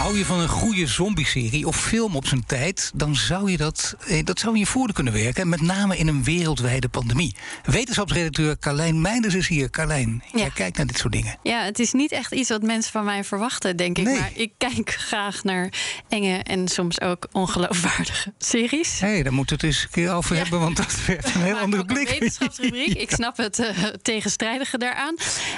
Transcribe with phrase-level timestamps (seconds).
[0.00, 3.94] Hou je van een goede zombie-serie of film op zijn tijd, dan zou je dat,
[4.06, 5.48] eh, dat zou in je voordeel kunnen werken.
[5.48, 7.36] Met name in een wereldwijde pandemie.
[7.64, 9.70] Wetenschapsredacteur Carlijn Meinders is hier.
[9.70, 10.38] Carlijn, Ja.
[10.38, 11.38] jij kijkt naar dit soort dingen.
[11.42, 14.04] Ja, het is niet echt iets wat mensen van mij verwachten, denk ik.
[14.04, 14.18] Nee.
[14.18, 15.72] Maar ik kijk graag naar
[16.08, 19.00] enge en soms ook ongeloofwaardige series.
[19.00, 20.42] Hé, daar moeten we het eens een keer over Ja.
[20.42, 22.08] hebben, want dat werd een heel andere een blik.
[22.08, 22.96] wetenschapsrubriek.
[22.98, 25.14] Ik snap het eh, tegenstrijdige daaraan.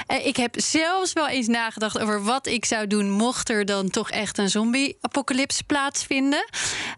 [0.07, 3.89] Eh, ik heb zelfs wel eens nagedacht over wat ik zou doen mocht er dan
[3.89, 6.45] toch echt een zombie-apocalypse plaatsvinden.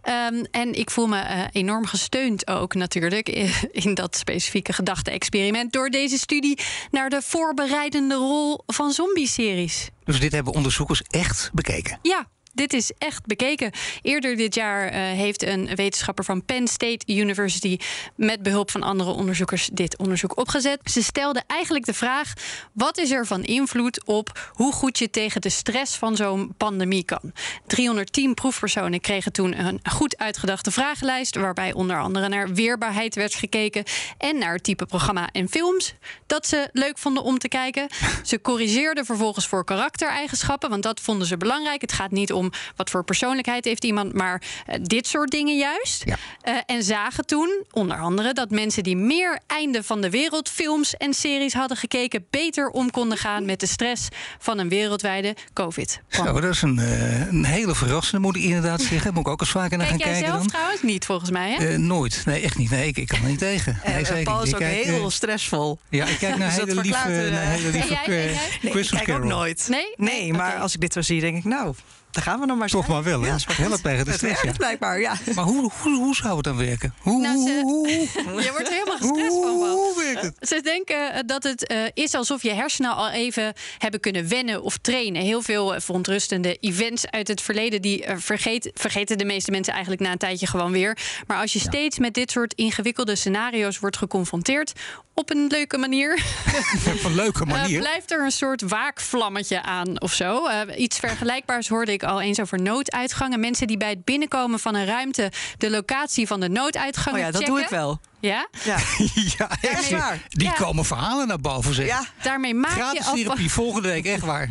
[0.01, 5.73] Ehm, en ik voel me eh, enorm gesteund ook natuurlijk eh, in dat specifieke gedachte-experiment
[5.73, 6.59] door deze studie
[6.91, 9.89] naar de voorbereidende rol van zombie-series.
[10.03, 11.99] Dus dit hebben onderzoekers echt bekeken.
[12.01, 12.27] Ja.
[12.55, 13.71] Dit is echt bekeken.
[14.01, 17.77] Eerder dit jaar eh, heeft een wetenschapper van Penn State University
[18.15, 20.79] met behulp van andere onderzoekers dit onderzoek opgezet.
[20.83, 22.33] Ze stelden eigenlijk de vraag:
[22.73, 27.03] wat is er van invloed op hoe goed je tegen de stress van zo'n pandemie
[27.03, 27.33] kan?
[27.67, 33.83] 310 proefpersonen kregen toen een goed uitgedachte vragenlijst, waarbij onder andere naar weerbaarheid werd gekeken
[34.17, 35.93] en naar het type programma en films
[36.25, 37.87] dat ze leuk vonden om te kijken.
[38.23, 41.81] Ze corrigeerden vervolgens voor karaktereigenschappen, want dat vonden ze belangrijk.
[41.81, 42.44] Het gaat niet om
[42.75, 46.03] wat voor persoonlijkheid heeft iemand, maar eh, dit soort dingen juist.
[46.05, 46.15] Ja.
[46.41, 50.93] Eh, en zagen toen onder andere dat mensen die meer einde van de wereld films
[50.97, 54.07] en series hadden gekeken, beter om konden gaan met de stress
[54.39, 56.01] van een wereldwijde COVID.
[56.07, 59.13] Zo, dat is een, eh, een hele verrassende, moet ik inderdaad zeggen.
[59.13, 60.47] Moet ik ook eens vaker naar Kijk gaan jij kijken zelf dan.
[60.47, 61.67] trouwens niet, volgens mij, hè?
[61.67, 62.21] Eh, nooit.
[62.25, 62.69] Nee, echt niet.
[62.69, 63.79] Nee, ik, ik kan er niet tegen.
[63.83, 65.79] En nee, zeker Paul is Ik ook kijk, heel stressvol.
[65.89, 68.37] Ja, ik kijk naar Dus hele lieve, naar hele lieve, jij, jij?
[68.61, 69.67] Nee, ik kijk ook nooit.
[69.69, 69.93] Nee?
[69.95, 71.75] Nee, Nee, maar als ik dit zo zie, denk ik, nou,
[72.15, 72.67] daar gaan we nog maar.
[72.67, 73.27] Toch maar wel, hè?
[73.27, 73.37] Ja,
[73.69, 73.83] goed.
[73.83, 74.51] tegen de stress, ja.
[74.51, 75.13] blijkbaar, ja.
[75.35, 76.93] Maar hoe, hoe, hoe zou het dan werken?
[77.01, 77.87] Hoe, Nou, ze- hoe,
[78.31, 79.59] hoe, Je wordt er helemaal gestrest van,
[80.25, 80.47] het?
[80.47, 84.61] Ze denken eh, dat het eh, is alsof je hersenen al even hebben kunnen wennen
[84.61, 85.21] of trainen.
[85.21, 90.01] Heel veel eh, verontrustende events uit het verleden, die vergeet, vergeten de meeste mensen eigenlijk
[90.01, 90.97] na een tijdje gewoon weer.
[91.27, 94.73] Maar als je steeds met dit soort ingewikkelde scenario's wordt geconfronteerd,
[95.13, 96.13] op een leuke manier,
[96.97, 97.79] Op een leuke manier.
[97.79, 100.45] blijft er een soort waakvlammetje aan of zo.
[100.47, 103.39] Eh, iets vergelijkbaars hoorde ik al eens over nooduitgangen.
[103.39, 107.25] Mensen die bij het binnenkomen van een ruimte de locatie van de nooduitgang Oh ja,
[107.31, 107.53] dat checken.
[107.53, 107.99] doe ik wel.
[108.25, 108.47] Ja?
[108.65, 108.77] Ja,
[109.13, 109.89] ja, echt.
[109.91, 110.21] waar.
[110.29, 110.53] Die Ja.
[110.53, 111.87] komen verhalen naar boven, zeg.
[111.87, 112.05] ja.
[112.21, 114.49] Daarmee maak, je Gratis therapie, volgende week, echt waar.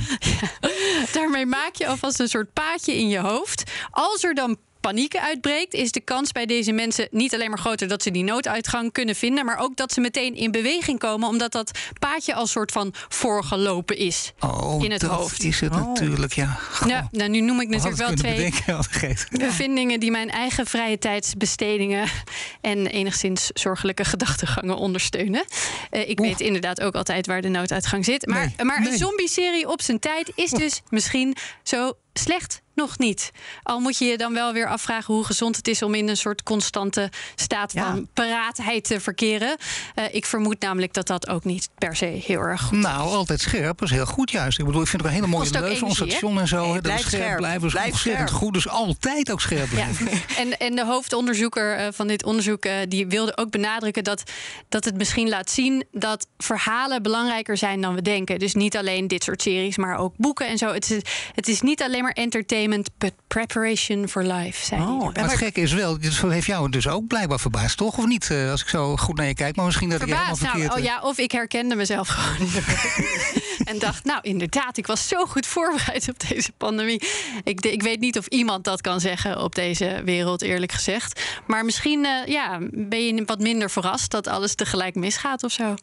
[1.13, 3.63] daarmee maak je alvast een soort paadje in je hoofd.
[3.91, 7.89] Als er dan paniek uitbreekt, is de kans bij deze mensen niet alleen maar groter
[7.89, 11.53] dat ze die nooduitgang kunnen vinden, maar ook dat ze meteen in beweging komen, omdat
[11.53, 14.33] dat paadje als soort van voorgelopen is.
[14.41, 15.43] Oh, In het dat hoofd.
[15.45, 16.47] is het natuurlijk, ja.
[16.71, 20.67] Goh, Ja, nou, nu noem ik hadden natuurlijk wel twee bedenken, bevindingen die mijn eigen
[20.67, 22.09] vrije tijdsbestedingen
[22.61, 25.45] en enigszins zorgelijke gedachtegangen ondersteunen.
[25.91, 26.29] Eh, ik Oeh.
[26.29, 28.27] weet inderdaad ook altijd waar de nooduitgang zit.
[28.27, 28.93] Maar, Nee, maar nee.
[28.93, 33.31] een zombie-serie op zijn tijd is dus misschien zo slecht nog niet.
[33.63, 36.17] Al moet je je dan wel weer afvragen hoe gezond het is om in een
[36.17, 37.91] soort constante staat Ja.
[37.91, 39.57] van paraatheid te verkeren.
[39.95, 43.41] Eh, ik vermoed namelijk dat dat ook niet per se heel erg goed Nou, altijd
[43.41, 43.83] scherp.
[43.83, 44.59] Is heel goed juist.
[44.59, 46.73] Ik bedoel, ik vind het een hele mooie leus van ons station en zo.
[46.73, 47.37] Nee, blijf scherp, scherp.
[47.37, 47.67] blijven.
[47.69, 48.53] Is ontzettend goed.
[48.55, 50.09] Dus altijd ook scherp Ja, blijven.
[50.37, 54.23] en, en de hoofdonderzoeker eh, van dit onderzoek eh, die wilde ook benadrukken dat,
[54.69, 58.39] dat het misschien laat zien dat verhalen belangrijker zijn dan we denken.
[58.39, 60.73] Dus niet alleen dit soort series, maar ook boeken en zo.
[60.73, 61.03] Het is,
[61.35, 64.65] het is niet alleen maar entertainment, but preparation for life.
[64.65, 65.23] Zei Oh, erbij.
[65.23, 67.99] Maar het gekke is wel, dit heeft jou dus ook blijkbaar verbaasd, toch?
[67.99, 68.31] Of niet?
[68.31, 70.41] Eh, Als ik zo goed naar je kijk, maar misschien dat ik Verbaasd.
[70.41, 70.95] helemaal Nou, verkeerd...
[70.95, 72.49] oh ja, of ik herkende mezelf gewoon.
[73.65, 77.03] en dacht, nou inderdaad, ik was zo goed voorbereid op deze pandemie.
[77.45, 81.21] Ik, ik weet niet of iemand dat kan zeggen op deze wereld, eerlijk gezegd.
[81.47, 85.75] Maar misschien eh, ja, ben je wat minder verrast dat alles tegelijk misgaat of zo.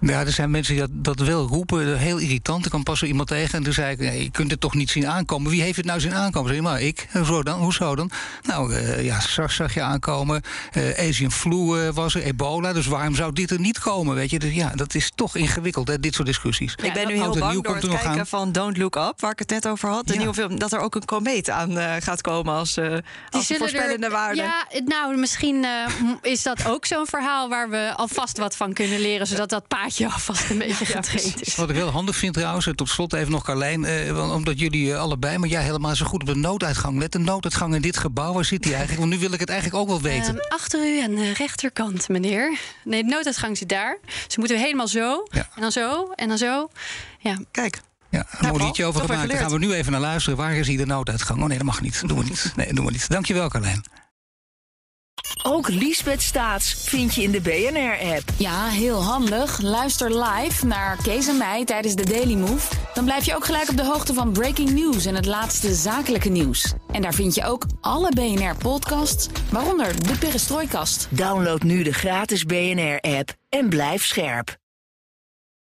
[0.00, 1.98] Ja, er zijn mensen die dat, dat wel roepen.
[1.98, 2.64] Heel irritant.
[2.64, 3.98] Ik kwam pas zo iemand tegen en toen zei ik...
[3.98, 5.50] Nee, je kunt het toch niet zien aankomen.
[5.50, 6.48] Wie heeft het nou zien aankomen?
[6.48, 7.08] Zeg je, maar ik.
[7.12, 7.60] Hoezo dan?
[7.60, 8.10] Hoezo dan?
[8.42, 10.42] Nou, eh, ja, SARS zag je aankomen.
[10.72, 12.22] Eh Asian flu eh, was er.
[12.22, 12.72] Ebola.
[12.72, 14.14] Dus waarom zou dit er niet komen?
[14.14, 14.38] Weet je?
[14.38, 16.74] Dus ja, dat is toch ingewikkeld, hè, dit soort discussies.
[16.82, 18.26] Ik ben nu heel bang nieuw door komt het er nog kijken aan.
[18.26, 20.06] van Don't Look Up, waar ik het net over had.
[20.06, 20.18] De Ja.
[20.18, 22.96] nieuwe film, dat er ook een komeet aan eh, gaat komen als, eh
[23.30, 24.36] als voorspellende er- waarde.
[24.42, 25.70] Ja, nou, misschien eh,
[26.32, 30.04] is dat ook zo'n verhaal waar we alvast wat van kunnen leren, zodat dat paadje
[30.12, 31.54] alvast een beetje getraind is.
[31.56, 34.96] Wat ik wel handig vind trouwens, tot slot even nog Carlijn, eh, want omdat jullie
[34.96, 37.12] allebei, maar jij helemaal zo goed op de nooduitgang let.
[37.12, 39.00] De nooduitgang in dit gebouw, waar zit die eigenlijk?
[39.00, 40.38] Want nu wil ik het eigenlijk ook wel weten.
[40.40, 42.58] Ehm, achter u aan de rechterkant, meneer.
[42.84, 43.98] Nee, de nooduitgang zit daar.
[44.26, 45.26] Dus moeten we helemaal zo.
[45.30, 45.48] Ja.
[45.54, 46.10] En dan zo.
[46.14, 46.68] En dan zo.
[47.18, 47.38] Ja.
[47.50, 47.80] Kijk,
[48.10, 49.28] ja, een mooi liedje over gemaakt.
[49.28, 50.38] Daar gaan we nu even naar luisteren.
[50.38, 51.42] Waar is hier de nooduitgang?
[51.42, 52.08] Oh nee, dat mag niet.
[52.08, 52.52] Doen we niet.
[52.56, 53.08] Nee, doen we niet.
[53.08, 53.82] Dankjewel Carlijn.
[55.42, 58.22] Ook Liesbeth Staats vind je in de BNR-app.
[58.36, 59.60] Ja, heel handig.
[59.60, 62.74] Luister live naar Kees en mij tijdens de Daily Move.
[62.94, 66.28] Dan blijf je ook gelijk op de hoogte van breaking news en het laatste zakelijke
[66.28, 66.72] nieuws.
[66.90, 71.08] En daar vind je ook alle BNR-podcasts, waaronder de Perestrooikast.
[71.10, 74.60] Download nu de gratis BNR-app en blijf scherp.